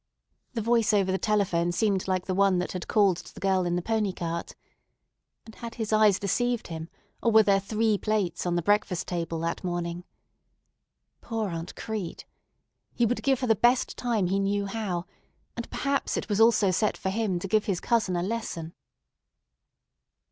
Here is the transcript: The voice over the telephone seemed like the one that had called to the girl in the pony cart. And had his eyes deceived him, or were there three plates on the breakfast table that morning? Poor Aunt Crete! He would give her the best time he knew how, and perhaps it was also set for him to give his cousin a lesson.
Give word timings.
The 0.53 0.63
voice 0.63 0.93
over 0.93 1.11
the 1.11 1.19
telephone 1.19 1.71
seemed 1.71 2.07
like 2.07 2.25
the 2.25 2.33
one 2.33 2.57
that 2.57 2.71
had 2.71 2.87
called 2.87 3.17
to 3.17 3.31
the 3.35 3.39
girl 3.39 3.67
in 3.67 3.75
the 3.75 3.83
pony 3.83 4.11
cart. 4.11 4.55
And 5.45 5.53
had 5.53 5.75
his 5.75 5.93
eyes 5.93 6.17
deceived 6.17 6.69
him, 6.69 6.89
or 7.21 7.31
were 7.31 7.43
there 7.43 7.59
three 7.59 7.99
plates 7.99 8.47
on 8.47 8.55
the 8.55 8.63
breakfast 8.63 9.07
table 9.07 9.39
that 9.41 9.63
morning? 9.63 10.03
Poor 11.21 11.49
Aunt 11.49 11.75
Crete! 11.75 12.25
He 12.95 13.05
would 13.05 13.21
give 13.21 13.41
her 13.41 13.47
the 13.47 13.53
best 13.53 13.95
time 13.95 14.25
he 14.25 14.39
knew 14.39 14.65
how, 14.65 15.05
and 15.55 15.69
perhaps 15.69 16.17
it 16.17 16.29
was 16.29 16.41
also 16.41 16.71
set 16.71 16.97
for 16.97 17.11
him 17.11 17.37
to 17.37 17.47
give 17.47 17.65
his 17.65 17.79
cousin 17.79 18.15
a 18.15 18.23
lesson. 18.23 18.73